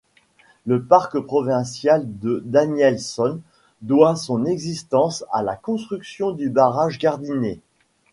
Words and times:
Le 0.65 0.83
parc 0.83 1.19
provincial 1.19 2.01
de 2.07 2.41
Danielson 2.43 3.39
doit 3.83 4.15
son 4.15 4.45
existence 4.45 5.23
à 5.31 5.43
la 5.43 5.55
construction 5.55 6.31
du 6.31 6.49
barrage 6.49 6.97
Gardiner. 6.97 7.59